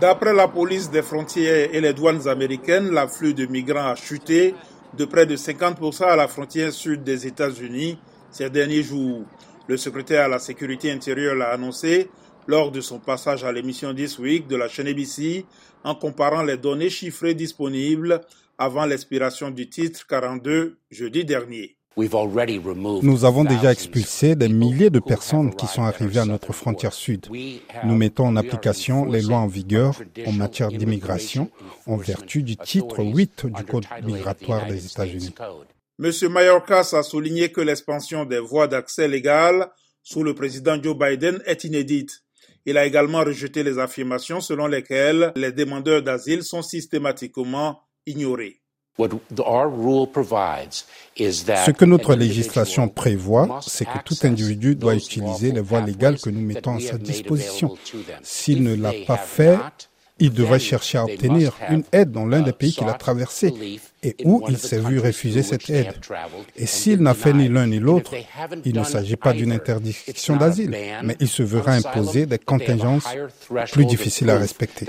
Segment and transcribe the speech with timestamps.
[0.00, 4.54] D'après la police des frontières et les douanes américaines, l'afflux de migrants a chuté
[4.96, 7.98] de près de 50% à la frontière sud des États-Unis
[8.30, 9.24] ces derniers jours.
[9.68, 12.10] Le secrétaire à la sécurité intérieure l'a annoncé
[12.46, 15.44] lors de son passage à l'émission This Week de la chaîne ABC
[15.84, 18.20] en comparant les données chiffrées disponibles
[18.58, 21.79] avant l'expiration du titre 42 jeudi dernier.
[21.96, 27.26] Nous avons déjà expulsé des milliers de personnes qui sont arrivées à notre frontière sud.
[27.84, 31.50] Nous mettons en application les lois en vigueur en matière d'immigration
[31.86, 35.34] en vertu du titre 8 du Code migratoire des États-Unis.
[36.02, 36.12] M.
[36.30, 39.68] Mayorkas a souligné que l'expansion des voies d'accès légales
[40.02, 42.22] sous le président Joe Biden est inédite.
[42.66, 48.59] Il a également rejeté les affirmations selon lesquelles les demandeurs d'asile sont systématiquement ignorés.
[51.16, 56.30] Ce que notre législation prévoit, c'est que tout individu doit utiliser les voies légales que
[56.30, 57.76] nous mettons à sa disposition.
[58.22, 59.58] S'il ne l'a pas fait,
[60.20, 63.54] il devrait chercher à obtenir une aide dans l'un des pays qu'il a traversé
[64.02, 65.94] et où il s'est vu refuser cette aide.
[66.56, 68.14] Et s'il n'a fait ni l'un ni l'autre,
[68.64, 73.08] il ne s'agit pas d'une interdiction d'asile, mais il se verra imposer des contingences
[73.72, 74.86] plus difficiles à respecter.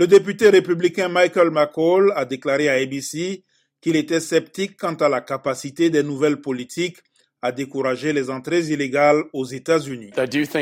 [0.00, 3.44] Le député républicain Michael McCall a déclaré à ABC
[3.82, 7.02] qu'il était sceptique quant à la capacité des nouvelles politiques
[7.42, 10.10] à décourager les entrées illégales aux États-Unis.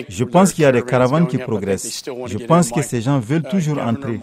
[0.08, 2.04] Je pense qu'il y a des caravanes qui progressent.
[2.26, 4.20] Je pense que ces gens veulent toujours entrer.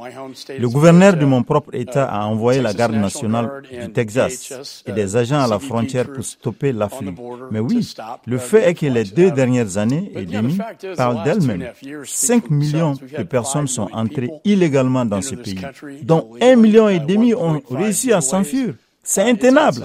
[0.57, 5.15] Le gouverneur de mon propre État a envoyé la garde nationale du Texas et des
[5.17, 7.13] agents à la frontière pour stopper l'afflux.
[7.51, 7.93] Mais oui,
[8.25, 10.57] le fait est que les deux dernières années et demie
[10.95, 11.71] parlent d'elles-mêmes.
[12.05, 15.59] 5 millions de personnes sont entrées illégalement dans ce pays,
[16.03, 18.73] dont un million et demi ont réussi à s'enfuir.
[19.03, 19.83] C'est intenable.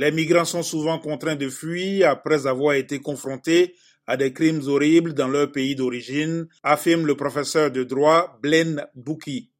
[0.00, 3.74] Les migrants sont souvent contraints de fuir après avoir été confrontés
[4.06, 9.50] à des crimes horribles dans leur pays d'origine, affirme le professeur de droit Blaine Bouki.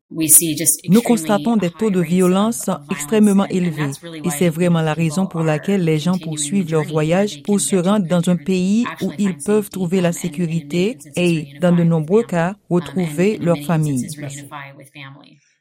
[0.88, 3.90] Nous constatons des taux de violence extrêmement élevés
[4.24, 8.08] et c'est vraiment la raison pour laquelle les gens poursuivent leur voyage pour se rendre
[8.08, 13.36] dans un pays où ils peuvent trouver la sécurité et, dans de nombreux cas, retrouver
[13.36, 14.08] leur famille.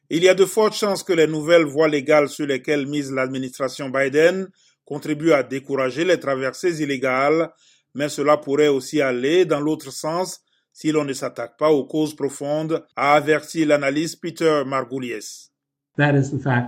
[0.10, 3.90] Il y a de fortes chances que les nouvelles voies légales sur lesquelles mise l'administration
[3.90, 4.48] Biden
[4.90, 7.52] contribue à décourager les traversées illégales,
[7.94, 10.42] mais cela pourrait aussi aller dans l'autre sens
[10.74, 15.49] si l'on ne s'attaque pas aux causes profondes, a averti l'analyste Peter Margulies.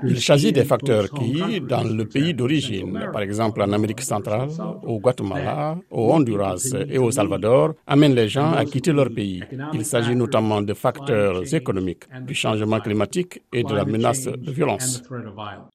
[0.03, 4.49] Il s'agit des facteurs qui, dans le pays d'origine, par exemple en Amérique centrale,
[4.83, 9.41] au Guatemala, au Honduras et au Salvador, amènent les gens à quitter leur pays.
[9.73, 15.01] Il s'agit notamment de facteurs économiques, du changement climatique et de la menace de violence.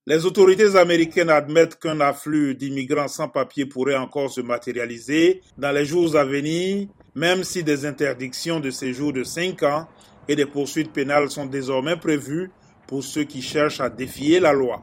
[0.07, 5.85] Les autorités américaines admettent qu'un afflux d'immigrants sans papier pourrait encore se matérialiser dans les
[5.87, 9.87] jours à venir, même si des interdictions de séjour de 5 ans
[10.29, 12.51] et des poursuites pénales sont désormais prévues
[12.87, 14.83] pour ceux qui cherchent à défier la loi.